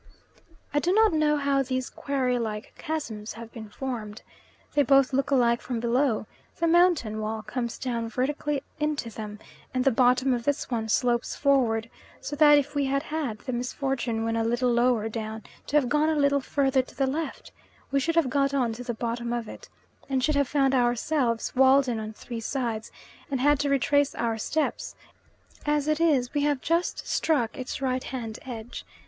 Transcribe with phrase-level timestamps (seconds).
[0.73, 4.23] I do not know how these quarry like chasms have been formed.
[4.73, 6.25] They both look alike from below
[6.57, 9.37] the mountain wall comes down vertically into them
[9.75, 11.87] and the bottom of this one slopes forward,
[12.19, 15.87] so that if we had had the misfortune when a little lower down to have
[15.87, 17.51] gone a little further to the left,
[17.91, 19.69] we should have got on to the bottom of it,
[20.09, 22.91] and should have found ourselves walled in on three sides,
[23.29, 24.95] and had to retrace our steps;
[25.67, 28.83] as it is we have just struck its right hand edge.